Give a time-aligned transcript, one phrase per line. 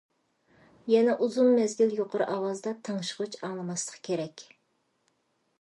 [0.91, 4.49] يەنە ئۇزۇن مەزگىل يۇقىرى ئاۋازدا تىڭشىغۇچ ئاڭلىماسلىق كېرەك.